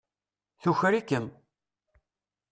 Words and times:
Tuker-ikem. 0.61 1.25